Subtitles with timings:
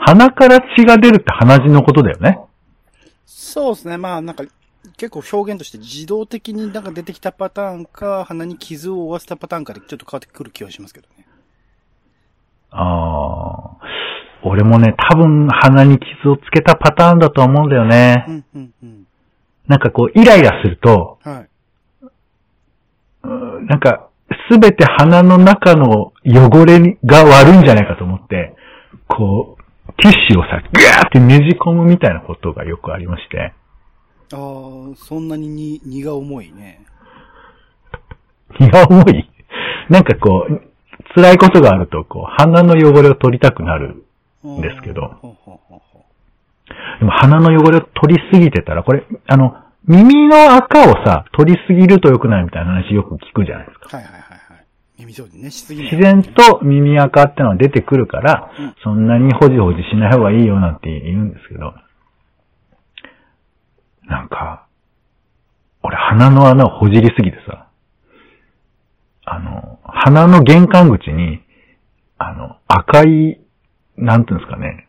[0.00, 2.40] 鼻から血が出るって鼻血のことだよね。
[3.26, 3.96] そうですね。
[3.96, 4.44] まあなんか、
[4.96, 11.26] 結構表現として自動的になんか出てきたパターンか、鼻に傷を負わせたパターンかでちょっと変わってくる気はしますけどね。
[12.70, 14.00] ああ。
[14.42, 18.24] 俺もね、多分鼻に傷をつけたパターンだと思うんだよね。
[18.26, 19.06] うん、うん、うん。
[19.68, 21.48] なんかこう、イライラすると、はい。
[23.24, 24.08] うんなんか、
[24.50, 28.56] すべて鼻の中の汚れが悪いんじゃないかと思って、
[29.08, 29.59] こう、
[30.02, 33.52] ティッシュをさ、ぐーってねじ込むみたいなことがよくありまして。
[34.32, 34.38] ああ、
[34.96, 36.84] そんなにに荷が重いね。
[38.58, 39.30] いや、重い？
[39.88, 40.62] なんかこう、
[41.14, 44.04] 辛いことがあると、こう、鼻の汚れを取りたくなる。
[44.42, 45.20] うんですけど
[46.98, 49.54] でも鼻の汚れを取りすぎてたら、これ、あの、
[49.86, 53.98] 耳の赤をさ、取りすぎると良くないみたいな話よく聞くじゃないですか。
[53.98, 54.29] はいはいはい。
[55.00, 55.92] 耳掃除ね、しすぎない。
[55.92, 61.74] 自然と耳赤ってのは出てくるから、うんそんなにほじほじしない方がいいよなんて言うんですけど、
[64.06, 64.66] なんか、
[65.82, 67.68] 俺鼻の穴をほじりすぎてさ、
[69.24, 71.42] あの、鼻の玄関口に、
[72.18, 73.40] あの、赤い、
[73.96, 74.86] なんていうんですかね、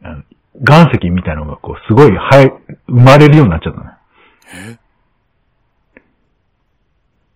[0.68, 2.54] 岩石みたいなのがこう、すごい生え、
[2.88, 3.88] 生まれるようになっちゃったね。
[4.74, 4.81] え？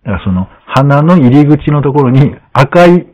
[0.05, 3.07] だからその、鼻の入り口のところに赤い、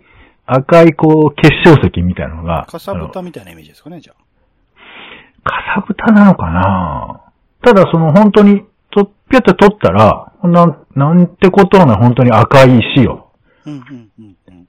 [0.45, 5.49] 赤いこう、結晶石みたいなのが、かさぶたみたいなイメージですかね、じゃあ。
[5.49, 7.21] かさぶたなのかな？
[7.63, 13.31] ただその本当に、と、ぴょって取ったら、なん、なんてことはない本当に赤い石よ。
[13.65, 14.67] うんうんうんうん。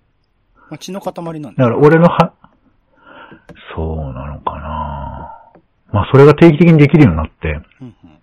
[0.71, 2.35] まあ、血の塊なんだから俺のは、
[3.75, 5.39] そうなのかな？
[5.93, 8.19] まあそれが定期的にできるようになって、うんうん。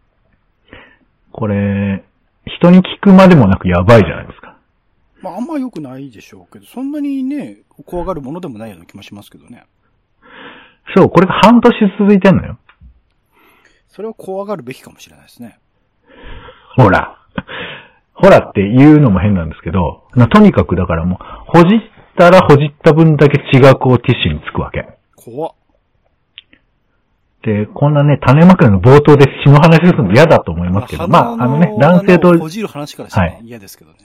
[1.32, 2.06] これ、
[2.60, 4.58] 人に聞くまでもなくやばいじゃないですか。
[5.22, 9.66] まあ、あんま良くないでしょうけど、そんなにね、怖がるものでもないような気もしますけどね。
[10.96, 12.58] そう、これが半年続いてんのよ。
[13.88, 15.60] それは怖がるべきかもしれないですね。
[16.76, 17.18] ほら。
[18.14, 21.80] ほらって言うのも変なんですけど、なとにかくだからもう、ほじっ
[22.18, 24.98] たらほじった分だけ血がこうティッシュにつくわけ。
[25.16, 25.54] 怖っ。
[27.44, 33.98] で、こんなね、種まくの冒頭で血の話するの嫌だと思いますけど、まあ、あのね、男性と、ほじる話からしたらはい嫌ですけどね。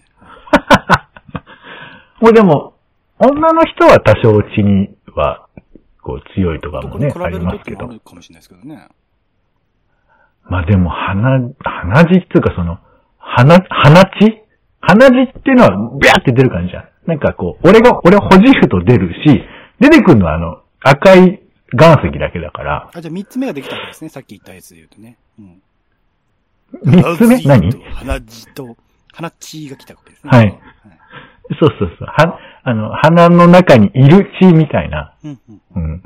[2.21, 2.75] もうでも、
[3.19, 5.47] 女の人は多少血には、
[6.01, 7.93] こう強いとかもね、ありますけどあ。
[7.93, 8.89] るかもしれないですけどね。
[10.45, 12.79] まあでも、鼻、鼻血っていうかその、
[13.19, 14.43] 鼻、鼻血？
[14.81, 16.89] 鼻血っていうのは、ビャーって出る感じじゃん。
[17.07, 19.43] なんかこう、俺が、俺はほじると出るし、
[19.81, 21.41] 出てくるのはあの、赤い
[21.73, 24.11] 岩石だけだから、あ、じゃあ三つ目ができたわけですね。
[24.11, 25.17] さっき言ったやつで言うとね。
[25.39, 25.63] うん。
[26.85, 27.43] 三つ目？
[27.43, 27.71] 何？
[27.95, 28.77] 鼻血と、
[29.13, 30.31] 鼻血が来たわけですね。
[30.31, 30.61] はい
[31.61, 32.09] そうそうそう。
[32.09, 35.15] は、あの、鼻の中にいる血みたいな。
[35.23, 35.61] うんうん。
[35.75, 36.03] うん。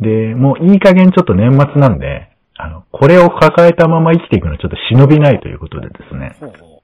[0.00, 6.82] で、もういい加減ちょっと年末なんで、あの、これを抱えたまま生きていくのはちょっと忍びないということでですね、ほうほ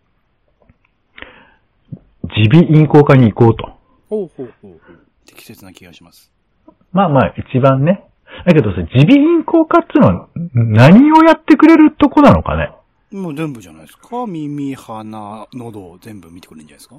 [2.36, 3.66] 耳鼻咽喉科に行こうと。
[3.66, 3.70] う。
[4.08, 4.98] ほうほうほうほう。
[5.26, 6.32] 適切な気がします。
[6.94, 8.04] まあまあ、一番ね。
[8.46, 12.70] だけどさ、耳鼻咽喉科っていうのは何をやってくれるとこなのかね？
[13.10, 14.26] もう全部じゃないですか？
[14.26, 16.96] 耳、鼻、喉全部見てくれるんじゃないですか？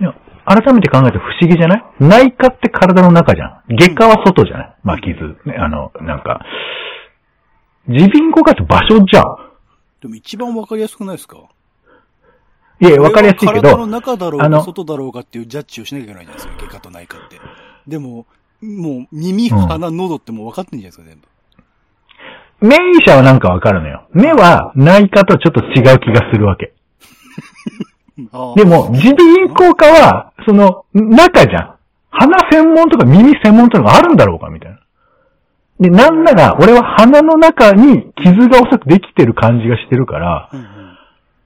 [0.00, 0.14] いや、
[0.46, 1.84] 改めて考えて不思議じゃない？
[2.00, 3.76] 内科って体の中じゃん。
[3.76, 4.76] 外科は外じゃない？
[4.84, 5.12] まあ傷。
[5.44, 6.40] ね、あの、なんか。
[7.86, 9.36] 耳鼻咽喉科って場所じゃん。
[10.00, 11.38] でも一番わかりやすくないですか？
[12.80, 16.64] いや、わかりやすいけ体のど、中だろうあのが外だろうがっていうジャッジをしなきゃいけないじゃないですか。
[16.64, 17.38] 外科と内科って。
[17.86, 18.26] でも、
[18.62, 21.26] もう耳、うん鼻、喉ってもう分かってんじゃないですか、全部。
[22.60, 24.08] 名医者はなんかわかるのよ。
[24.12, 26.72] 目は内科とちょっと違う気がするわけ。
[28.56, 31.76] でも、耳鼻咽喉科は、その、中じゃん。
[32.10, 34.80] 鼻専門とか耳専門とかあるんだろうかみたいな。
[35.80, 40.64] で、なんなら、俺は鼻の中に傷がおそらくできてる感じがしてるから、うんうん。
[40.64, 40.68] い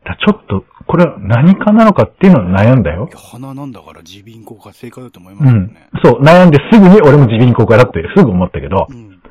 [0.04, 3.16] だちょっと、これは何かなのかっていうのを悩んだよや。
[3.16, 5.88] 鼻なんだから耳鼻咽喉科正解だと思いまうんすよね。。
[6.02, 9.22] そう、悩んですぐに俺も耳鼻咽喉科だってすぐ思ったけど、うん。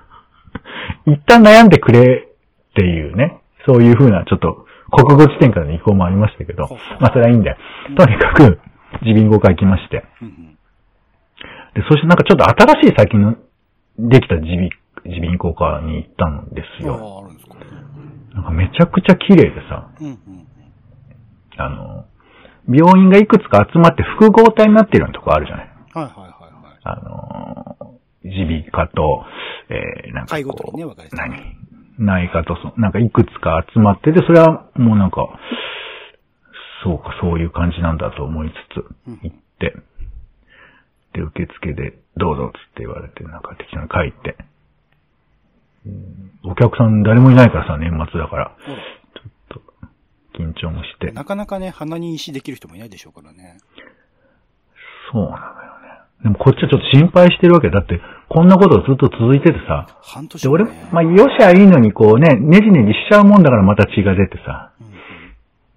[1.13, 7.57] 一旦悩んでくれっていうね、そういう風なちょっと国語辞典からの意向もありましたけどほうほう、まあそれはいいんだよ。
[7.97, 8.59] とにかく、
[9.01, 10.05] 耳鼻咽喉科行きまして。
[10.21, 10.57] うんうん。
[11.75, 13.35] で、そしてなんかちょっと新しい最近の
[13.99, 14.69] できた耳鼻、
[15.03, 16.93] 耳鼻咽喉科に行ったんですよ。
[16.93, 17.55] ああ、あるんですか。
[18.35, 20.48] なんかめちゃくちゃ綺麗でさ、うんうん。
[21.61, 22.05] あの、
[22.67, 26.79] 病院がいくつか集まって複合体になってるようなとこあるじゃないはいはいはいはい。
[26.83, 29.25] あの、耳鼻科と、
[29.69, 30.77] えー、なんかこう。
[30.77, 31.59] ね分かれてる何？
[31.99, 35.27] 内科とそ、なんかいくつか集まってて、それはもうなんか、
[36.83, 39.75] そうか、そういう感じなんだと思いつつ、うん行って。
[41.13, 44.37] で、受付で、どうぞっつって言われて、なんか適当に帰って。
[45.85, 48.55] うんお客さん誰もいないからさ、年末だから。
[50.39, 51.11] 緊張もして。
[51.11, 53.57] なかなかね、鼻に石できる人もいないでしょうからね。
[55.11, 55.89] そうなのよね。
[56.23, 57.99] でもこっちはちょっと心配してるわけだって、
[58.29, 59.85] こんなことずっと続いててさ。
[59.87, 64.71] で、半年も、俺ね。、まあ、よしゃいいのにこうね、ねじねじしちゃうもんだからまた血が出てさ。
[64.79, 64.99] うんうん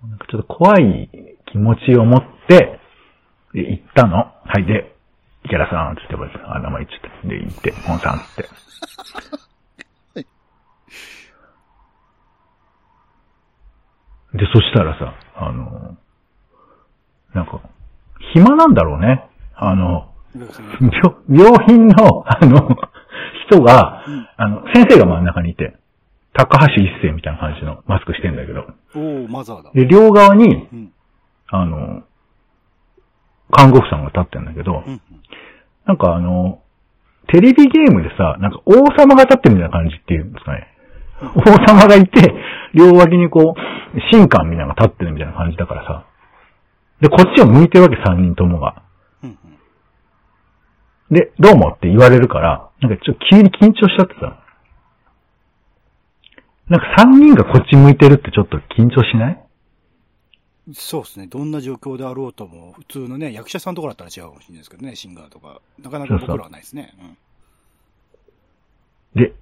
[0.03, 1.08] なんかちょっと怖い
[1.53, 2.81] 気持ちを持って、
[3.55, 4.17] で、行ったの。
[4.17, 4.94] はい、で、
[5.44, 7.29] 池田さん、つって、あ、名前言っちゃった。
[7.29, 8.49] で、行って、ポンさん、つって。
[14.34, 15.96] で、そしたらさ、あの、
[17.34, 17.61] なんか、
[18.34, 19.29] 暇なんだろうね。
[19.55, 20.12] あの、
[21.29, 22.76] 病病院の、あの、
[23.49, 25.76] 人が、うんあの、先生が真ん中にいて、
[26.32, 29.70] 高橋一生みたいな感じのマスクしてんだけど、おおマザーだ。
[29.75, 30.93] で、両側に、うん。
[31.49, 32.02] あの、
[33.50, 35.00] 看護婦さんが立ってんだけど、うんうん。
[35.87, 36.62] なんかあの、
[37.29, 40.69] テレビゲームでさ、なんか王様が立ってるみたいな感じっていうんですかね。
[41.23, 42.34] 王様がいて、
[42.75, 46.07] 両脇にこう、神官みたいなのが立ってるみたいな感じだからさ。
[47.01, 48.83] で、こっちを向いてるわけ、三人ともが。
[51.11, 54.39] で、どうもって言われるから、なんかちょっと急に緊張しちゃってさ。
[56.69, 59.39] なんか三人がこっち向いてるってちょっと緊張しない？
[60.73, 61.27] そうですね。
[61.27, 65.61] どんな状況であろうとも、普通のね、役者さんとかだったら違うかもしれないですけどね、シンガーとか。
[65.83, 66.95] なかなか僕らはないですね。
[69.15, 69.23] うん。
[69.23, 69.35] で、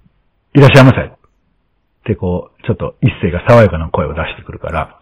[0.55, 1.20] いらっしゃいませ。
[2.01, 4.99] ってこう、ちょっと一世が爽やかな声を出してくるから、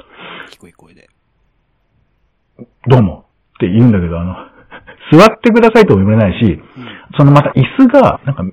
[0.50, 1.10] 低い声で。
[2.88, 3.25] どうも
[3.56, 4.36] って言うんだけど、あの、
[5.12, 6.62] 座ってくださいとも言われないし、うん。
[7.18, 8.44] そのまた椅子が、なんか、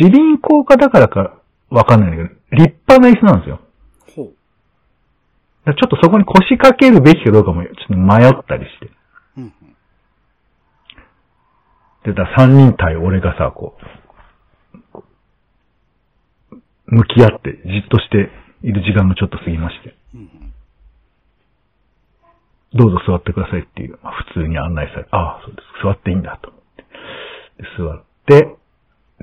[0.00, 1.40] 自輪効果だからか
[1.70, 3.60] わかんないんだけど、立派な椅子なんですよ。
[4.14, 4.34] ほう。
[5.64, 8.90] ちょっとそこに腰掛けるべきかどうかもちょっと迷ったりして。
[9.38, 9.52] うんうん。
[12.04, 14.01] で、だ三人対俺がさ、こう、
[16.92, 18.28] 向き合って、じっとして
[18.62, 19.96] いる時間がちょっと過ぎまして、
[22.74, 26.84] どうぞ座ってくださいっていう、まあ、普通に案内され、ああ、そうです、座っていいんだと思って。
[27.62, 28.56] で座って、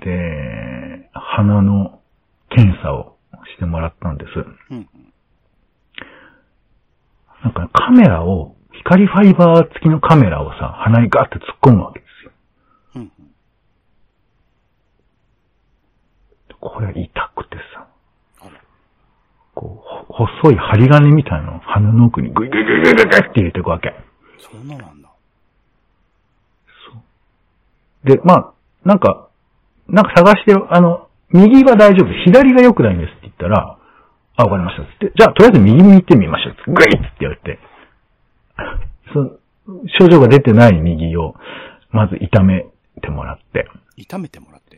[0.02, 2.02] で、鼻の
[2.50, 3.18] 検査を
[3.56, 4.30] してもらったんです。
[7.44, 12.32] なんかねカメラを、光ファイバー付きのカメラをさ、鼻にガーって突っ込むわけすよ。
[12.96, 13.12] うんうん。
[16.60, 17.88] これ痛くてさ。
[19.56, 23.94] こう、ほ細い針金みたいなのを鼻の奥にグイグイグイグイグイって入れていくわけ。
[24.38, 25.10] そんななんだ。
[28.04, 28.54] で、まあ、
[28.86, 29.30] なんか、
[29.88, 33.78] なんか探してる、あの、右は大丈夫、左が良くないんですって言ったら、
[34.38, 34.84] あ、わかりました。
[34.84, 36.74] つって、じゃあ、とりあえず右に行ってみましょう。
[36.74, 37.60] グイッって言われて、
[39.14, 39.32] その、
[40.00, 41.36] 症状が出てない右を、
[41.92, 42.66] まず痛め
[43.02, 43.68] てもらって。
[43.98, 44.69] 痛めてもらって。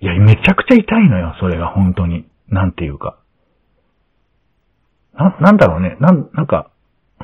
[0.00, 2.26] いや、めちゃくちゃ痛いのよ、それが、本当に。
[2.48, 3.18] なんていうか。
[5.14, 5.96] な、なんだろうね。
[6.00, 6.70] なん、なんか、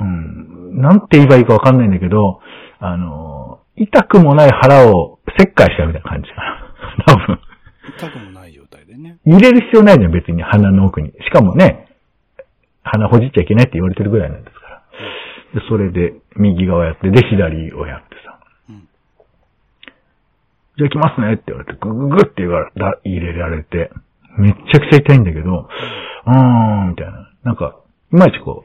[0.01, 2.41] うん、なんて言えばいいかわかんないんだけど、
[2.79, 6.75] あの、痛くもない腹を切開したみたいな感じかな。
[7.15, 7.39] 多分。
[7.99, 9.19] 痛くもない状態でね。
[9.27, 11.13] 入れる必要ないじゃん、別に鼻の奥に。
[11.13, 11.89] しかもね、
[12.83, 14.83] 鼻ほじっちゃいけないって言われてるぐらいなんですから。
[15.55, 18.03] で、それで、右側やって、で、左をやっ。
[20.77, 23.91] じゃあ行きますねって言われて、グググって言われだ入れられて、
[24.39, 25.69] めっちゃくちゃ痛いんだけど、
[26.27, 27.31] うーん、みたいな。
[27.45, 27.77] なんか、
[28.13, 28.65] いまいちこ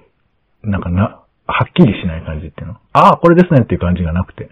[0.63, 2.73] う、なんかな、はっきりしない感じっていうの。
[2.93, 4.49] ああ、これですねっていう感じがなくて。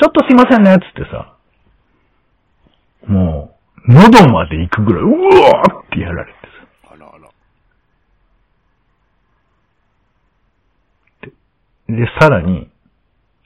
[0.00, 1.36] ちょっとすいませんね、つってさ、
[3.06, 3.54] も
[3.86, 6.94] う、喉まで行くぐらい、うわーってやられてさ。
[6.94, 7.28] あらあら。
[11.96, 12.70] で、さらに、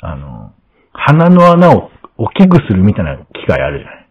[0.00, 0.52] あの、
[0.93, 4.08] 鼻の穴を大きくするみたいな機械あるじゃない。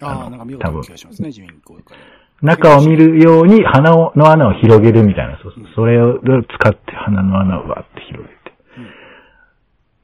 [0.00, 1.82] ああ、なんか見事な気がしますね、自民公会。
[2.42, 8.34] 中を見るように鼻をの穴を広げるみたいな、そううんそれを使って鼻の穴をわって広げて。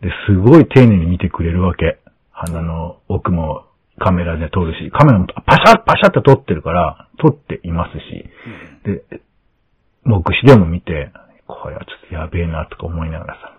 [0.02, 1.98] で、すごい丁寧に見てくれるわけ。
[2.30, 3.66] 鼻の奥も
[3.98, 8.30] カメラで撮るし、カメラもパシャッパシャッと撮ってるから、撮っていますし、
[8.86, 9.04] うんで、
[10.04, 11.12] 目視でも見て、
[11.46, 13.58] これはちょっとやべえなとか思いながらさ。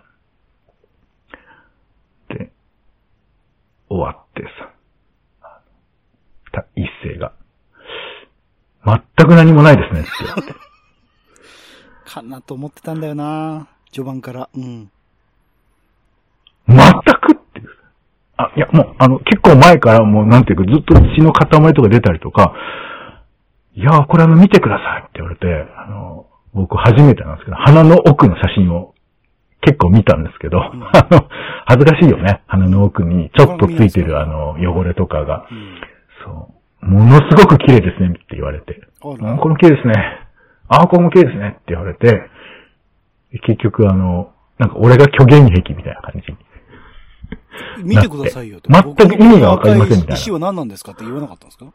[2.29, 2.51] で、
[3.91, 4.71] 終わってさ、
[6.53, 7.33] た一斉が、
[8.86, 10.53] 全く何もないですねって言われて。
[12.05, 14.50] かなと思ってたんだよな序盤から。
[14.55, 14.89] うん。
[16.67, 17.69] 全くっていう。
[18.38, 22.53] あ、いや、もう、あの、結構前からもう、なんていうか、ずっと血の塊とか出たりとか、
[23.75, 28.93] いやー、これあの、見てくださいって言われて、あの、僕初めてなんですけど、鼻の奥の写真を
[29.62, 31.29] 結構見たんですけど、んあの、
[31.71, 32.41] 恥ずかしいよね。
[32.47, 35.47] 鼻の奥にちょっとついてるあの、汚れとかが。
[35.49, 35.79] うん。
[36.25, 36.85] そう。
[36.85, 38.81] ものすごく綺麗ですねって言われて。
[38.99, 39.03] あ。
[39.03, 39.93] これも綺麗ですね。
[40.67, 42.29] あ、これも綺麗ですねって言われて、
[43.45, 46.35] 結局あの、なんか俺が虚言癖みたいな感じ。
[47.83, 48.69] 見てくださいよと。
[48.69, 51.71] 全く意味がわかりませんみたいなは何なんですかって言わなかったんですか？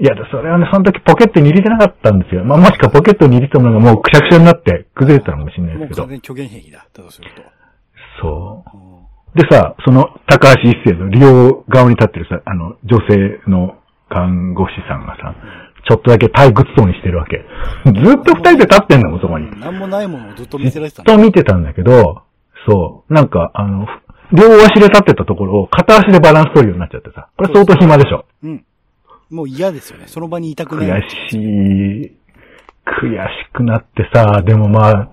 [0.00, 2.44] いや、それはね、その時ポケットに入れてなかったんですよ。
[2.44, 6.16] まあ、もしかポケットに入れてたものがもうくしゃくしゃになって崩れてたのかもしれないですけどもう完全。
[6.16, 6.78] に虚言癖だ。
[6.78, 7.42] だとすると。
[8.20, 8.76] そう。
[8.78, 8.86] うん
[9.36, 15.34] でさ、その高橋一生の利用側に立ってるさ、あの、女性の看護師さんがさ、
[15.86, 17.44] ちょっとだけ退屈そうにしてるわけ。
[17.84, 17.94] ずっ
[18.24, 19.60] と二人で立ってんのもそこに。
[19.60, 21.12] なんもないものをずっと見せられてずたんだ。
[21.12, 22.22] っと見てたんだけど、
[22.66, 23.86] そう、なんか、あの、
[24.32, 27.28] 両足で立ってたところを片足でバランス取るようになっちゃってさ。
[27.36, 28.24] これ相当暇でしょ。
[28.42, 28.64] うん。
[29.28, 30.04] もう嫌ですよね。
[30.06, 31.02] その場にいたくない。
[31.02, 31.38] 悔しい、
[32.86, 35.08] 悔しくなってさ、でもまあ、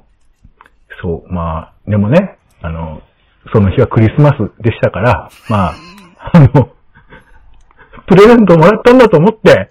[1.02, 3.02] そう、まあ、でもね、あの、
[3.54, 5.74] その日はクリスマスでしたから、まあ、
[6.32, 6.48] あの、
[8.08, 9.70] プレゼントもらったんだと思って、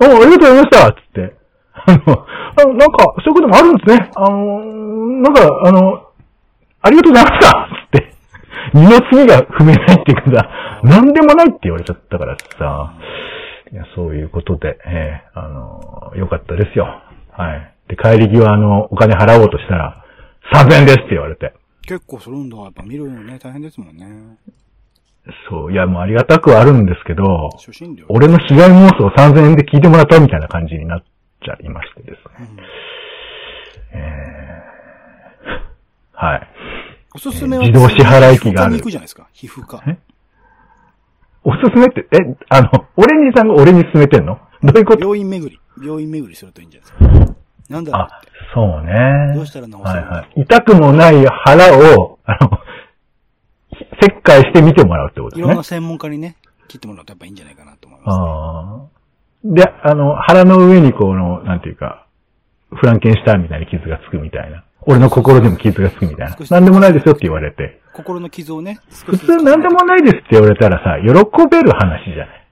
[0.00, 1.36] あ、ありがとうございましたつって、
[1.86, 4.10] あの、あなんか、そういうこともあるんですね。
[4.16, 4.64] あの、
[5.20, 6.08] なんか、あの、
[6.80, 8.14] ありがとうございましたつって、
[8.72, 10.50] 二の次が踏めないっていうかさ、
[10.82, 12.94] なんでもないって言われちゃったからさ、
[13.70, 16.86] いや、そういうことで、ええあの、よかったですよ。
[17.32, 17.74] はい。
[17.88, 20.03] で、帰り際、あの、お金払おうとしたら、
[20.52, 21.54] 3000円ですって言われて。
[21.82, 22.56] 結構するんだ。
[22.58, 24.38] やっぱ見るのね、大変ですもんね。
[25.48, 28.06] そう、いや、もうありがたくはあるんですけど、初心料。
[28.08, 32.48] 俺の被害妄想を3000円で聞いてもらったみたいな感じになっちゃいましてですね。
[32.50, 32.60] うん
[33.96, 34.74] えー
[36.16, 36.48] はい。
[37.14, 39.28] おすすめは、自動支払い機がある皮膚科に行くじゃないですか。
[39.32, 39.82] 皮膚科。
[39.86, 39.98] え？
[41.42, 44.38] おすすめって、え、あの、オレンジさんが俺に勧めてんの？
[44.62, 45.00] どういうこと？
[45.00, 45.60] 病院巡り。
[45.84, 47.34] 病院巡りするといいんじゃないですか。
[47.68, 48.20] なんだろうあ
[48.54, 49.34] そうね。
[49.34, 50.42] どうしたら治せるはいはい。
[50.42, 52.50] 痛くもない腹を、あの、
[54.00, 55.62] 切開して見てもらうってことですねいろんな。
[55.62, 56.36] 専門家にね、
[56.68, 58.88] 切ってもらうとやっぱいいんじゃないかなと思いま
[59.44, 59.64] す、ね。
[59.64, 59.72] ああ。
[59.72, 62.06] で、あの、腹の上にこの、なんていうか、
[62.70, 64.64] フランケンシュタインみたいな傷がつくみたいな。
[64.82, 67.80] 俺の心でも傷がつくみたいななんでもないですよって言われて。
[67.92, 71.08] 心の傷をね、少普通なんでもないですって言われたらさ、喜
[71.48, 72.46] べる話じゃない。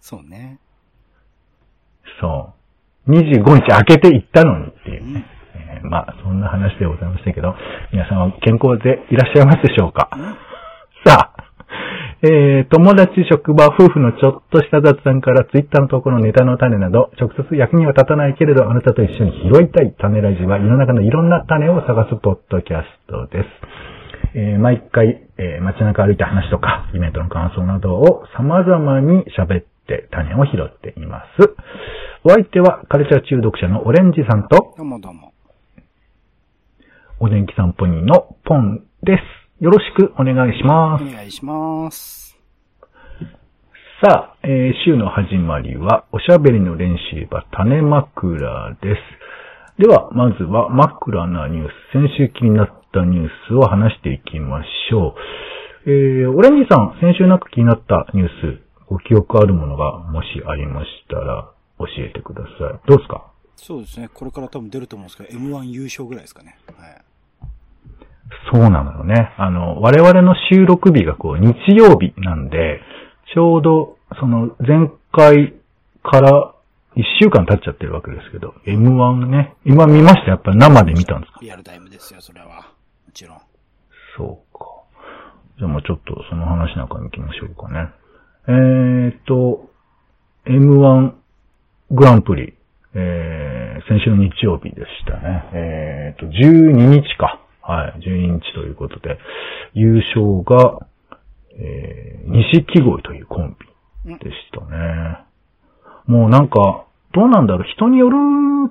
[0.00, 0.58] そうね。
[2.20, 2.57] そう。
[3.08, 5.24] 25日開けて行ったのにっていううんね。
[5.54, 7.54] えーまあ、そんな話でございましたけど、
[7.92, 10.10] 皆さんは健康でいらっしゃいますでしょうか、
[11.04, 11.38] さあ、
[12.20, 23.48] えー、友達、職場、夫婦のちょっとした雑談から、ツイッターの投稿のネタの種など、直接役には立たないけれど、あなたと一緒に拾いたい種ラジは、世の中のいろんな種を探すポッドキャストです。
[24.34, 31.54] えー毎回、えー街中歩いた話とか、イベントの感想などを様々に喋って種を拾っています。
[32.24, 35.32] お相手は、カルチャー中毒者のオレンジさんと、どうもどうも。
[37.20, 39.62] お元気散歩人のポンです。
[39.62, 41.06] よろしくお願いしますお。
[41.06, 42.36] 願いします。
[44.02, 48.96] さあ、えー週の始まりは、おしゃべりの練習場、種枕で
[49.78, 49.82] す。
[49.82, 55.14] では、まずは枕なニュース、先週気になったニュースを話していきましょ
[55.86, 55.90] う。
[55.90, 62.88] えー、オレンジさん、先週なんか気になったニュース、ご記憶あるものがもしありましたら、教えてください。
[62.88, 63.30] どうですか？
[63.56, 64.08] そうですね。
[64.12, 66.58] これから多分出ると思うんですけど、M1 優勝ぐらいですかね。
[66.76, 67.02] はい。
[68.52, 69.34] そうなのよね。
[69.36, 72.80] あの、我々の収録日がこう、日曜日なんで、
[73.34, 75.54] ちょうど、その、前回
[76.02, 76.54] から
[76.94, 80.30] 一週間経っちゃってるわけですけど、M1 ね、今見ました？
[80.30, 81.38] やっぱり生で見たんですか？
[81.42, 82.46] リアルタイムですよ、それは。
[82.46, 83.38] もちろん。
[84.16, 84.66] そうか。
[85.58, 87.90] じゃあもうちょっとその話なんかに行きましょうかね。
[88.46, 89.70] えーっと、
[90.46, 91.12] M1
[91.90, 92.54] グランプリ、
[92.94, 95.44] えー、先週の日曜日でしたね。
[95.52, 97.40] えーっと、12日か。
[97.62, 99.18] はい、12日ということで、
[99.74, 100.86] 優勝が、
[101.58, 103.56] えー、西木越というコン
[104.06, 105.18] ビでしたね。
[106.06, 108.16] もうなんか、どうなんだろう人による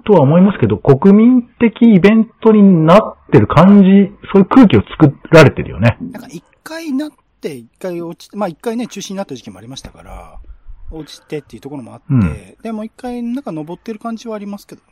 [0.04, 5.98] とは思いますけど、国民的イベントになってる感じ、そういう空気を作られてるよね。
[6.12, 10.40] なんか一回なって、一回落ち、まあ一回ね、中止になった時期もありましたから、
[10.91, 14.88] 落ちてっていうところもあって、うんでも一回なんか登ってる感じはありますけどね。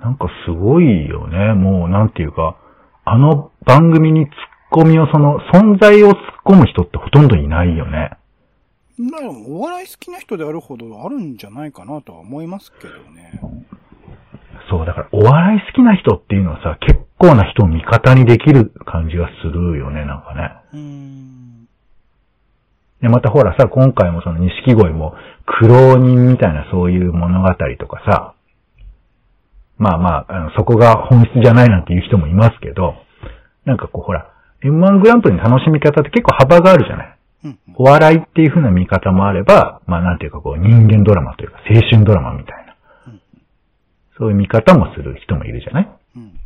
[0.00, 1.54] なんかすごいよね。
[1.54, 2.56] もうなんていうか、
[3.04, 4.28] あの番組に突っ
[4.72, 8.10] 込みを、その存在を突っ込む人ってほとんどいないよね。
[8.96, 13.40] まあ、お笑い好きな人であるほどあるんじゃないかなとは思いますけどね。
[14.70, 20.52] そう、だからお笑い好きな人っていうのはさ、結構な人を味方にできる感じがするよね、なんかね。
[20.72, 21.33] うーん。
[23.04, 28.34] で、またほらさ、今回もその錦鯉も苦労人みたいなそういう物語とかさ、
[29.76, 32.94] まあまあ、あのそこが本質じゃないなんていう人もいますけど、
[33.66, 34.32] なんかこうほら、
[34.62, 37.18] M1 グランプリの楽しみ方って結構幅があるじゃない。
[37.76, 42.76] お笑いっていう風な見方もあれば、まあなんていうかこう人間ドラマというか青春ドラマみたいな
[43.08, 43.20] うん。
[44.16, 46.40] そういう見方もする人もいるじゃないうん。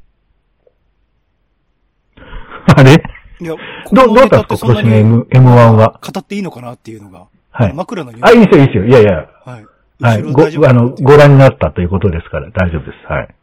[2.74, 3.17] あれ？
[3.40, 3.54] いや、
[3.92, 4.38] どう、どうだった？
[4.42, 6.00] んですか今年の M、M1 は。
[6.02, 7.26] 語っていいのかなっていうのが。
[7.50, 8.86] はい枕のあ、いいーですよ、いいですよ。
[8.86, 9.28] いやいや。
[9.44, 9.48] ス。
[9.48, 9.66] はい。
[10.00, 10.22] はい。
[10.32, 13.12] ご、あの、ご覧になったということですから大丈夫です。
[13.12, 13.34] はい。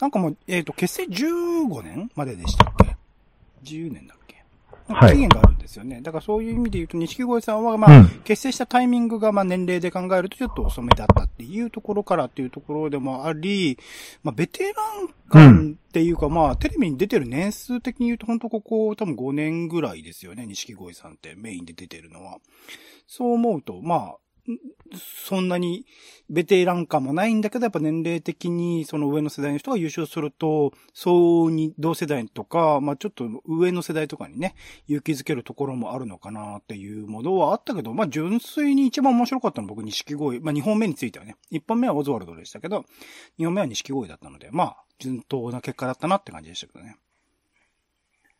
[0.00, 2.96] なんかもう、えっ、と、結成15年まででしたっけ
[3.64, 4.18] ?10 年だっ
[4.88, 6.00] 期限があるんですよね。
[6.02, 13.78] だからそういう意味で言うと、錦鯉さんは、まあ、うん結成したタイミングが、まあ、年齢で考えるとちょっと遅めだったっていうところからっていうところでもあり、
[14.22, 22.38] まあ、ベテラン感っていうか、まあ、テレビに出てる年数的に言うと、本当ここ多分5年ぐらいですよね、錦鯉さんってメインで出てるのは。
[23.06, 24.14] そう思うと、まあ、ん
[24.94, 25.86] そんなに
[26.28, 34.54] ベテラン感もないんだけど、やっぱ年齢的にその上の世代の人が優勝すると、そうに同世代とか、まあちょっと上の世代とかにね、
[34.88, 40.40] 勇気づけるところもあるのかなっていうものはあったけど、まあ純粋に一番面白かったのは僕、錦鯉。
[40.40, 42.84] まあ2本目についてはね、1本目はオズワルドでしたけど、
[43.38, 46.96] 2本目は錦鯉だったので、まあ順当な結果だったなって感じでしたけどね。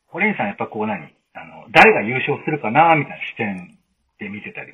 [0.06, 1.14] ホレンさんやっぱこう何？
[1.34, 3.78] あの、誰が優勝するかなみたいな視点
[4.18, 4.72] で見てたり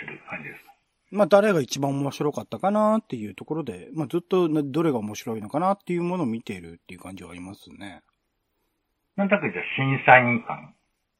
[0.00, 0.69] する感じですか？
[1.10, 8.02] まあ誰が一番面白かったかなっていうところで、まあずっとなどれが面白いのかなっていうものを見ているっていう感じはありますね。
[9.16, 10.74] なんとなくじゃあ審査員感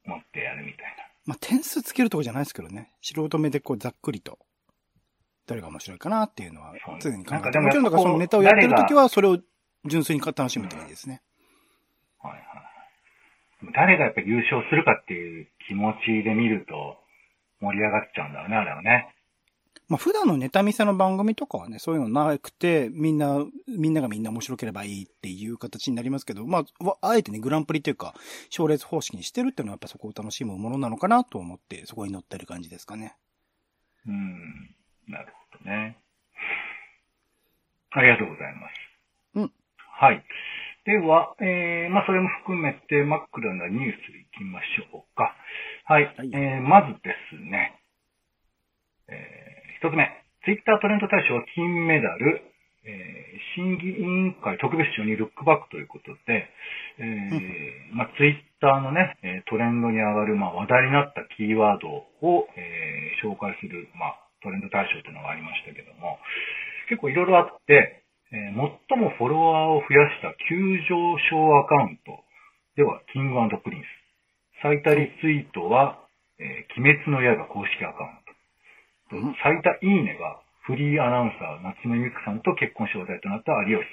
[0.05, 0.95] 持ってやるみたい
[1.25, 2.91] まあ、点数つけるとこじゃないですけどね。
[3.01, 4.39] 素人目でこうざっくりと、
[5.45, 7.59] 誰が面白いかなっていうのは常に考えて。
[7.59, 9.37] ももちろんだからそのネタをやってるときはそれを
[9.85, 11.21] 純粋に楽しむって感じですね。
[12.23, 12.29] な。
[12.29, 12.61] はいはい
[13.75, 16.97] 誰がやっぱり優勝するかっていう気持ちで見ると
[17.59, 19.13] 盛り上がっちゃうんだろうね、あれはね。
[19.91, 28.13] まあ普段のネタ見せの番組とかはね、そういうのなくて、みんな、みんながみんな面白ければいいっていう形になりますけど、まあ、わあえてね、グランプリというか、
[28.49, 33.17] 賞レース方式にしてるっていうのはやっぱそこを楽しむものなのかなと思って、そこに乗ってる感じですかね。
[34.07, 34.75] うん。
[35.09, 35.97] なるほどね。
[37.89, 38.73] ありがとうございます。
[39.35, 39.51] うん。
[39.75, 40.23] はい。
[40.85, 45.35] では、えー、まあ、それも含めて、マックルなニュースいきましょうか。
[45.83, 46.05] はい。
[46.05, 47.77] はいえー、まずですね、
[49.09, 49.50] えー、
[49.81, 50.05] 一つ目。
[50.45, 52.37] ツイッタートレンド大賞金メダル、
[52.85, 56.45] えー、審議委員会特別賞にルックバックということで、
[57.01, 66.21] えー、まあ、ツイッターのね、えートレンドに上がる、まあ、話題になったキーワードを、えー紹介する、まあ、トレンド大賞というのがありましたけども、
[66.85, 72.21] 結構いろいろあって、えー最もフォロワーを増やした急上昇アカウント
[72.77, 73.85] では、キングプリンス。
[74.61, 76.05] 最多リツイートは、
[76.37, 78.20] えー鬼滅の刃公式アカウント。
[79.17, 83.89] うん最多いいねが、フリーアナウンサー、夏目三久さんと結婚招待となった有吉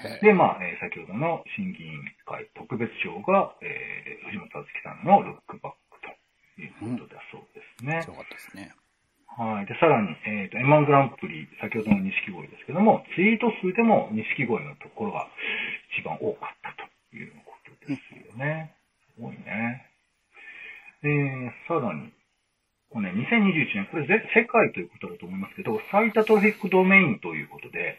[0.00, 0.20] さん。
[0.20, 6.08] で、まあ、えー先ほどの審議委員会特別賞が、えー藤本タツキさんのルックバックと
[6.60, 8.02] いうことだそうですね。
[8.02, 8.74] そうかったですね。
[9.36, 9.66] はい。
[9.66, 15.28] で、さらに、えっ、と、M1 グランプリ、先ほどの錦鯉ですけども、ツイート数でも錦鯉のところが
[15.96, 18.76] 一番多かったということですよね。
[19.16, 19.88] すごいね。
[21.02, 22.11] えー、さらに、
[22.92, 27.96] これね、2021年、これぜ世界ということだと思いますけど、最多トラフィックドメインということで、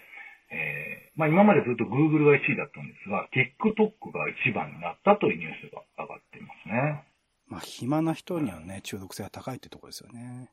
[0.54, 7.04] えー、まあ今までずっと Google が1位だったんですが、TikTok が1番になったというニュースが上がっていますね。
[7.48, 10.50] まあ暇な人にはね、中毒性が高いってところですよね。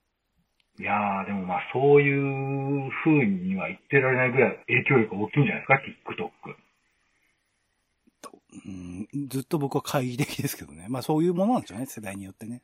[0.78, 6.56] いやー、でもまあそういう風には言ってられないぐらい影響力が大きいんじゃないですか、TikTok。
[8.66, 10.86] うん、ずっと僕は懐疑的ですけどね。
[10.88, 12.62] まあそういうものなんでしょうね、世代によってね。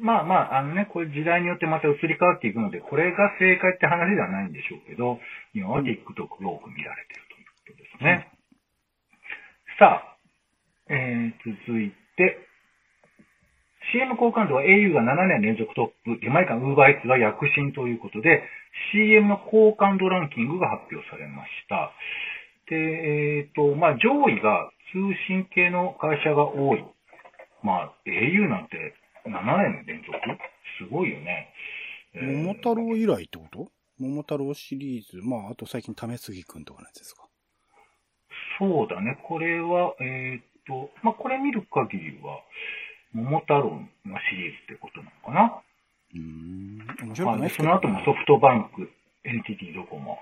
[0.00, 5.18] まあまあ、あのね、これ時代によってまた移り変わっていくので、これが正解って話ではないんでしょうけど、
[5.54, 8.28] 今は TikTok が多く見られているということですね。
[9.78, 10.16] さあ、
[10.90, 12.48] えー、続いて、
[13.92, 18.42] CM 好感度は au が7年連続トップ、出前館 UberEats が躍進ということで、
[18.92, 21.92] CM の好感度ランキングが発表されました。
[22.68, 26.84] で、えっ、と、まあ上位が通信系の会社が多い。
[27.62, 28.94] まあ au なんて
[29.28, 30.18] 7年連続？
[30.78, 31.52] すごいよね。
[32.14, 33.68] えー桃太郎以来ってこと？
[34.00, 35.18] 桃太郎シリーズ。
[35.22, 37.26] まあ、あと最近、為杉くんとかのやつですか？
[38.58, 39.18] そうだね。
[39.24, 42.40] これは、えーっと、まあ、これ見る限りは、
[43.12, 43.70] 桃太郎
[44.04, 45.62] のシリーズってことなのかな。
[46.14, 46.78] うーん。
[47.08, 48.90] 面白いですけどその後もソフトバンク、
[49.24, 50.18] NTT ドコモ。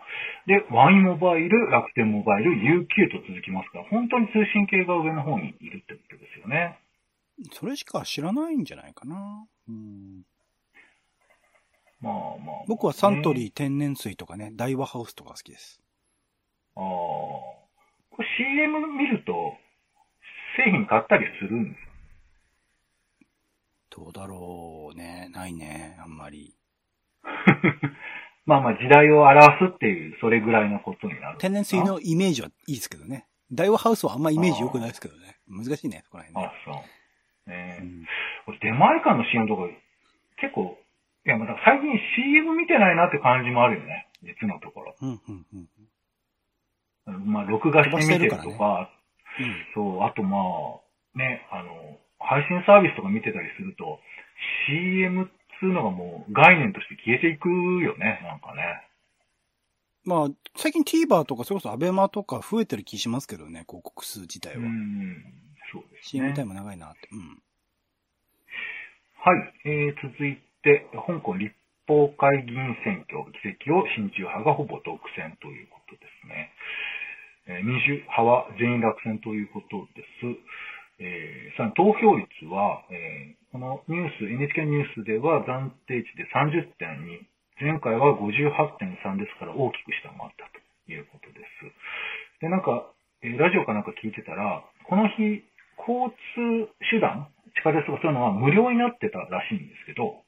[0.47, 6.79] で、ワインモバイル、楽天モバイル、UQ と続きますから、本当に通信系が上の方にいるってことですよね。
[7.53, 9.47] それしか知らないんじゃないかな。
[9.69, 10.23] うん。
[12.01, 15.81] まあまあ、僕はサントリー天然水とかね、大和ハウスとか好きです。
[16.77, 16.83] ああ。
[16.83, 19.55] これ CM 見ると、
[20.57, 21.87] 製品買ったりするんです
[23.91, 25.31] どうだろうね。
[25.33, 25.97] ないね。
[26.01, 26.55] あんまり。
[28.45, 31.39] まあまあ時代を表すっていう、それぐらいのことになる。
[31.39, 33.27] 天然水のイメージはいいですけどね。
[33.51, 35.39] ダイワハウスはあんまイメージ良くないですけどね。
[35.49, 36.53] 難しいね、そこら辺ね。
[36.53, 36.83] あ、そう。
[37.47, 38.07] ねえうん
[38.47, 39.63] 俺出前館の CM とか、
[40.39, 40.79] 結構、
[41.27, 44.07] いや、最近 CM 見てないなって感じもあるよね。
[44.23, 44.95] 実のところ。
[45.01, 45.47] うん、うん、
[47.07, 47.33] うん。
[47.33, 48.91] まあ、録画して見てると飛ばしてか、
[49.41, 53.99] うんそう、あとまあ、ね、あの、配信サービスとか見てたりすると、
[54.69, 55.27] CM っ
[55.61, 58.83] つうのがもう概念として消えていくよね、なんかね。
[60.05, 64.69] まあ、最近 TVer とか、それこそアベマとか増えてる気しますけどね、広告数自体うは。
[64.69, 65.25] ん、
[65.77, 66.33] そうですね。
[66.33, 67.09] CM タイム長いなって。
[67.13, 67.43] うん。
[69.21, 71.55] はい、えー、続いて、香港立
[71.87, 76.51] 法会議員選挙、議席を親中派がほぼ独占ということですね。
[77.47, 80.27] えー民主派は全員落選ということです。
[80.99, 87.25] えー投票率は、えーこのニュース、NHK ニュースでは暫定値で30.2、
[87.59, 92.43] 前回は58.3ですから大きく下回ったということです。
[92.43, 92.91] で、なんか、
[93.23, 95.43] えーラジオかなんか聞いてたら、この日、
[95.79, 100.27] 交通手段、地下鉄とかそういうのは無料になってたらしいんですけど、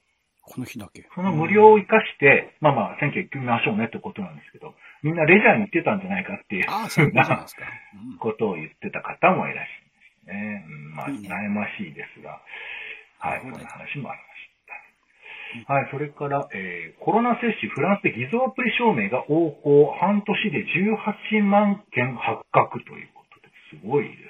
[0.49, 1.05] この日だけ。
[1.15, 4.73] その無料を活かして、まあまあ選挙行ってみましょうねってことなんですけど、
[5.05, 7.47] みんなレジャーに行ってたんじゃないかっていうそうな
[8.19, 11.13] ことを言ってた方もいらっしゃいますね。
[11.29, 12.41] うん、まあ、悩ましいですが、
[13.21, 15.73] はい、こんな話もありました。
[15.73, 23.49] はい、それから、えーコロナ接種、フランスで偽造アプリ証明が横行、半年で18万件発覚ということで
[23.81, 24.28] すごいですね。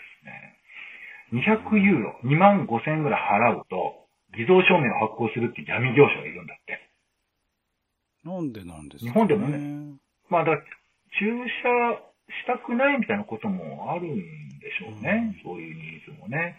[1.32, 6.88] 200ユーロ、2万5千円ぐらい払うと、偽造証明を発行するって闇業者がいるんだって。
[8.24, 9.98] なんでなんですか、日本でもね。
[10.28, 10.62] まあ、だから
[11.18, 14.16] 注射したくないみたいなこともあるん
[14.60, 15.34] でしょうね。
[15.34, 16.56] うんそういうニーズもね。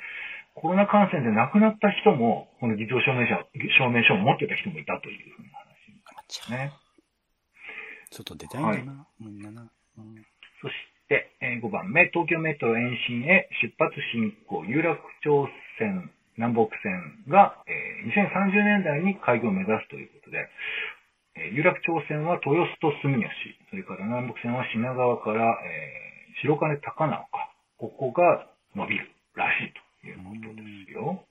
[0.56, 3.36] コロナ感染で亡くなった人も、この偽造証明書
[3.78, 5.70] 証明書を持ってた人もいたというふうな話
[6.18, 6.74] あちゃね。
[8.12, 9.72] 外出たいんだな、みんなな。
[9.98, 10.16] うん
[10.62, 15.48] そして、えー5番目、東京メトロ延伸へ出発進行、有楽町
[15.80, 20.48] 線、南北線が、えー2030年代に開業を目指すということで、
[21.36, 23.26] えー有楽町線は豊洲と住吉、
[23.70, 27.28] それから南北線は品川から、えー白金高輪か、
[27.78, 31.26] ここが伸びるらしいということですよ。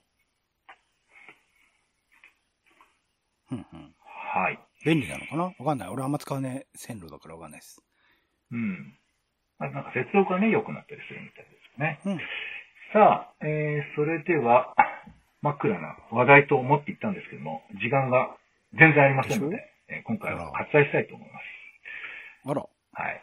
[3.51, 4.59] うんうんはい。
[4.85, 5.45] 便利なのかな？
[5.45, 5.89] わかんない。
[5.89, 7.83] 俺あんま使わねえ線路だからわかんないです。
[8.53, 8.93] うん。
[9.59, 12.01] まあなんか接続がね、良くなったりするみたいですね。
[12.07, 12.19] うん。
[12.93, 14.75] さあ、えー、それでは、
[15.43, 18.35] 真っ暗な話題と思っていったんですけども、時間が
[18.79, 19.57] 全然ありませんので、
[19.89, 21.43] えー今回は割愛したいと思います。
[22.51, 22.67] あら。
[22.93, 23.23] はい。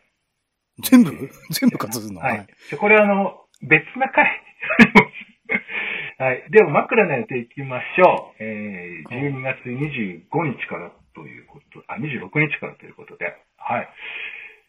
[0.81, 1.11] 全部？
[1.51, 2.21] 全部活するの？
[2.21, 2.47] はい。
[2.71, 4.41] でこれはあの、別な回。
[6.17, 6.43] はい。
[6.49, 8.43] では、枕の予定いきましょう。
[8.43, 13.89] えー、12月25日からということ、あ、26日からということで、はい。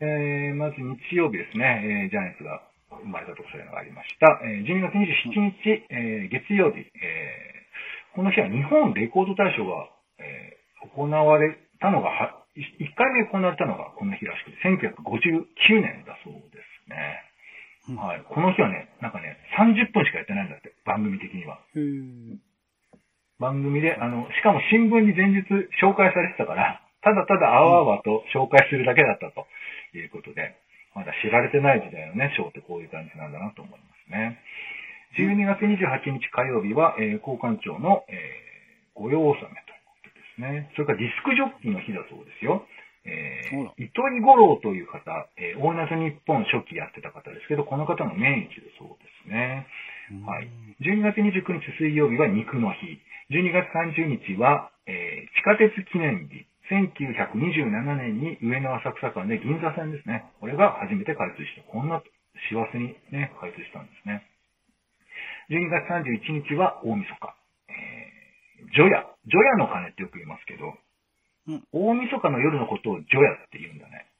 [0.00, 2.60] えー、まず日曜日ですね、えー、ジャイアンツが
[3.00, 4.28] 生まれたとそういうのがありました。
[4.44, 9.88] えー、12月27日、えー、月曜日、えー、この日は日本レコード大賞が、
[10.20, 17.22] えー、行われたのがは、1回目行われたのがこの日らしくて、1959年だそうですね。
[17.88, 18.24] うんはい。
[18.28, 21.60] この日はね、なんかね、30分しかやってないんだって、番組的には。
[23.38, 25.46] 番組で、あの、しかも新聞に前日
[25.80, 29.46] 紹介されてたから、ただただあわあわと紹介するだけだったと
[29.94, 30.58] いうことで、
[30.94, 34.40] まだ知られてない時代のね、賞ってこういう感じなんだなと思いますね。
[35.16, 40.72] 12月28日火曜日は、えー、交換庁の、えー、御用納めということですね。
[40.74, 42.64] それからディスクジョッキーの日だそうですよ。
[43.06, 49.66] えー、糸井五郎という方、えー、大謎日本初期やってた方ですけど、この方の命日だそうですね。
[50.26, 50.50] はい。
[50.82, 52.98] 12月29日水曜日は肉の日。
[53.30, 56.46] 12月30日は、えー地下鉄記念日。
[56.70, 60.26] 1927年に上野浅草間で銀座線ですね。
[60.40, 61.62] これが初めて開通した。
[61.70, 62.02] こんな
[62.48, 64.26] 師走にね、開通したんですね。
[65.50, 67.34] 12月31日は大晦日。
[67.70, 69.06] えー、除夜。
[69.30, 70.74] 除夜の鐘ってよく言いますけど、
[71.46, 74.10] うん大晦日の夜のことを除夜って言うんだね。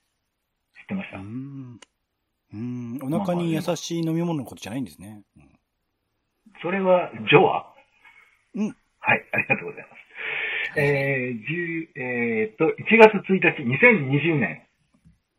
[0.79, 1.81] 知ってました、うん。
[2.55, 2.99] うん。
[3.03, 5.23] お腹に優しい飲み物のことじゃないんですね。
[5.37, 5.57] うん
[6.63, 7.75] それは、ジョア
[8.55, 8.77] うん。
[9.01, 9.96] はい、ありがとうございます。
[10.77, 14.63] えー、10えーっと、1月1日、2020年、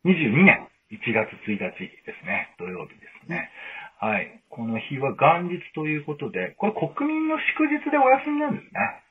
[0.06, 2.56] 22年1月1日ですね。
[2.58, 3.52] 土曜日ですね。
[4.00, 4.42] はい。
[4.50, 9.04] この日は元日ということで、これ国民の祝日でお休みなんですね。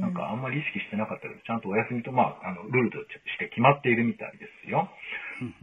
[0.00, 4.90] なんかあんまり意識してなかったけど、ちゃんとお休みと、まあ、あの、ルールとして決まっているみたいですよ。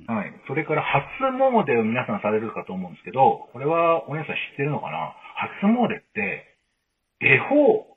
[0.08, 0.34] はい。
[0.48, 5.14] それから初詣を皆さんされるかと思うんですけど、これはお姉さん知ってるのかな？
[5.62, 6.50] 初詣って、
[7.22, 7.91] 恵方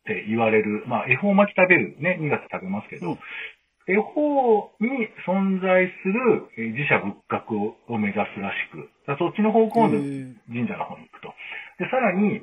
[0.00, 3.18] って言われる、まあ恵方巻き食べるね、2月食べますけど、うん
[3.88, 7.56] 恵方に存在するえー自社仏閣
[7.88, 11.32] を目指すらしく、そっちの方向のへー神社の方に行くと。
[11.82, 12.42] で、さらに、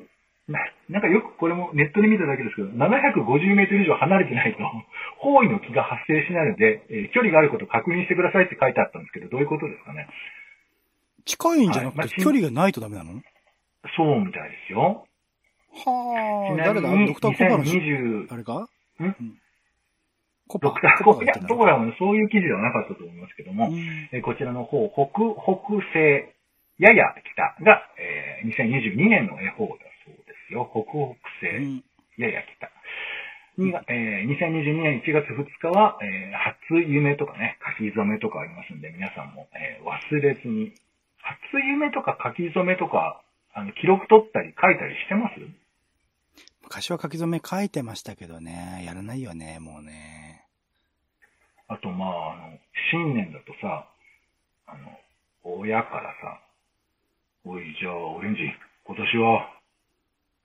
[0.49, 4.59] ななんかよくこれもネットで見ただけですけど、750メートル以上離れてないと、
[5.23, 10.07] 方位の気が発生しないので、えー距離があることを確認してくださいって書いてあったんですけど、どういうことですかね。
[11.23, 13.21] 近いんじゃなくはいまあて距離がないとダメなの？
[13.95, 15.06] そうみたいですよ。
[15.85, 16.89] はあ、誰だ？
[16.89, 18.53] ドクターコパのし、2020、あれか？
[18.99, 19.03] ん？
[19.03, 19.41] うん。
[20.47, 24.09] コパドクターコいや、コパが言ってたのどそういう記事ではなかったと思いますけども、うん。
[24.11, 26.33] えーこちらの方、北、北西、
[26.79, 29.73] やや北が、えー2022年の恵方だ
[30.05, 30.69] そうですよ。
[30.71, 30.97] 北北
[31.57, 31.83] う西、ん。
[32.17, 32.71] やや北。
[33.57, 36.37] にがえー2022年1月2日は、えー
[36.71, 40.71] 初夢とかね、書き初めとかありますんで、皆さんも、えー忘れずに、
[41.21, 43.21] 初夢とか書き初めとか、
[43.53, 45.41] あの、記録取ったり書いたりしてます？
[46.67, 50.45] 昔は書き初め書いてましたけどね、やらないよね、もうね。
[51.69, 52.57] あと、まあ、あの、
[52.91, 53.87] 新年だとさ、
[54.67, 54.99] あの、
[55.43, 56.41] 親からさ、
[57.45, 58.41] おい、じゃあ、オレンジ、
[58.83, 59.49] 今年は、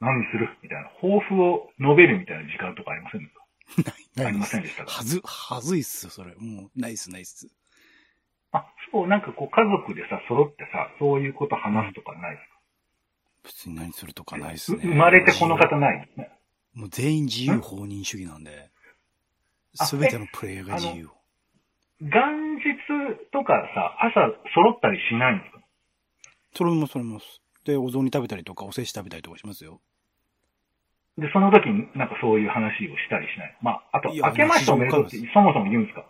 [0.01, 0.49] 何する？
[0.63, 4.23] みたいな、抱負を述べるみたいな時間とかありませんか？
[4.27, 4.91] ありませんでしたか？
[4.93, 6.35] はず、はずいっすよ、それ。
[6.37, 7.49] もう、ナイスナイス。
[8.53, 12.62] あ、そう、なんかこう、家族でさ、揃ってさ、そういうこと話すとかないですか？
[13.45, 14.81] 別に何するとかないっすね。
[14.83, 16.31] 生まれてこの方ないですね。
[16.75, 18.71] もう全員自由放任主義なんで。
[19.79, 21.09] あすべてのプレイヤーが自由。
[22.01, 22.11] 元
[22.59, 22.63] 日
[23.33, 25.61] とかさ、朝揃ったりしないんですか？
[26.55, 27.21] それもそれも。
[27.65, 29.81] で、お雑煮食べたりとか、おせち食べたりとかしますよ。
[31.17, 33.57] で、その時になんかそういう話をしたりしない？
[33.63, 36.05] まあ、あと、明けましておめでとうってそもそも言うんですか？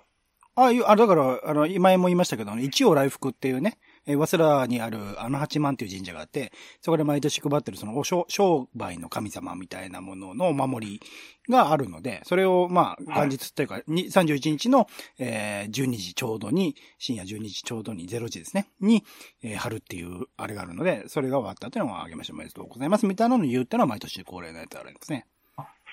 [0.57, 11.01] あ、いうあ、だから、あの、前も言いましたけど、一応来福っていうね、えー、早稲田にある、あの八幡っていう神社があって、そこで毎年配ってる、その、お商商売の神様みたいなもののお守り
[11.49, 14.89] があるので、それを、まあ、はい元日っていうか、に31日の、
[15.19, 19.05] えー、12時ちょうどに、深夜12時ちょうどに、0時ですね、に、
[19.43, 25.27] えー、貼るっていう、あれがあるので、それが終わったっていうのをあげましておめでとうございますみたいなのを言うっていうのは毎年恒例のやつあるんですね。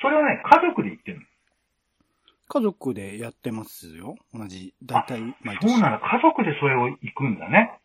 [0.02, 1.26] それはね、家族で行ってるの
[2.52, 4.16] 家族でやってますよ。
[4.34, 5.72] 同じ、だいたい毎年。
[5.72, 7.80] そうなの、家族でそれを行くんだね。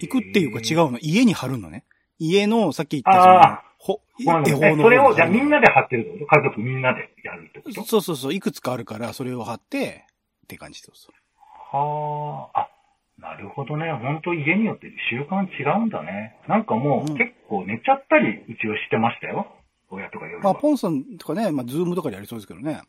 [0.00, 0.88] 行くっていうか違う。
[0.88, 0.98] うの。
[1.00, 1.84] 家に貼るのね。
[2.18, 7.82] 家の、さっき言ったそのほ、絵本のえそれを、じゃあみんなで貼ってるってこと家族みんなでやるってこと？
[7.84, 8.34] そうそうそう。
[8.34, 10.06] いくつかあるから、それを貼って、
[10.44, 11.76] って感じそうそう。
[11.76, 12.68] はあ、あ、
[13.18, 13.90] なるほどね。
[13.92, 16.36] 本当家によって習慣違うんだね。
[16.48, 19.46] なんかもう、うん結構寝ちゃったり、うちはしてましたよ。
[19.90, 20.60] 親とか夜まあ、は。
[20.60, 22.80] ポンさんとかね、まあ、ズームとかでやりそうですけどね。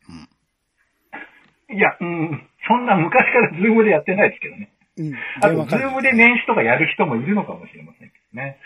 [1.69, 4.72] いや、うん、そんな昔からズームでやってないですけどね。
[4.97, 5.08] うん。
[5.08, 5.15] うん。
[5.41, 8.60] あと、ズームで年始とかやる人もいるのかもしれませんけどね。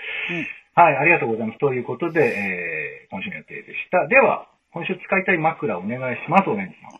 [0.75, 1.59] はい、ありがとうございます。
[1.59, 4.07] ということで、えー、今週の予定でした。
[4.07, 6.99] では、今週使いたい枕お願いします、オレンジさん。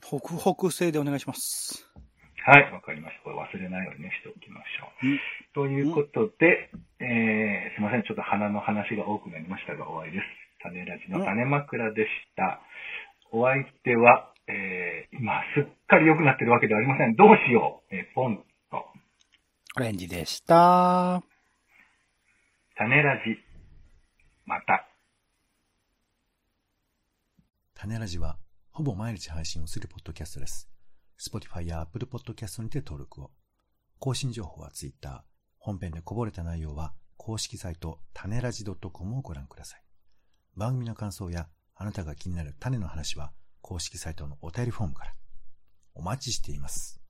[0.00, 1.86] 北北西でお願いします。
[2.44, 3.22] はい、わかりました。
[3.22, 5.06] これ忘れないようにね、しておきましょう。
[5.06, 5.20] うん
[5.52, 8.02] ということで、えー、すいません。
[8.04, 10.24] ちょっと鼻の話が多くなりましたが、終わりです。
[10.62, 12.60] 種ラジの種枕でした。
[13.32, 17.14] お相手は、えー、今、すっかり良くなってるわけではありません。
[17.14, 17.94] どうしよう。
[17.94, 18.84] えー、ポンと、
[19.76, 21.22] オレンジでした。
[22.76, 23.36] 種ラジ、
[24.44, 24.88] また。
[27.74, 28.38] 種ラジは、
[28.72, 30.68] ほぼ毎日配信をするポッドキャストです。
[31.20, 33.30] Spotify や Apple Podcast にて登録を。
[33.98, 35.24] 更新情報は Twitter。
[35.58, 39.82] 本編でこぼれた内容は、公式サイト、種ラジ .com をご覧ください。
[40.56, 43.32] 番組の感想や、あなたが気になる種の話は、
[43.70, 45.14] 公式サイトのお便りフォームから。
[45.94, 47.00] お待ちしています。